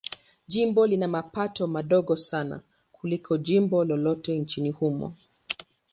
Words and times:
Jimbo 0.47 0.87
lina 0.87 1.07
mapato 1.07 1.67
madogo 1.67 2.15
sana 2.15 2.61
kuliko 2.91 3.37
jimbo 3.37 3.85
lolote 3.85 4.39
nchini 4.39 4.69
humo. 4.69 5.15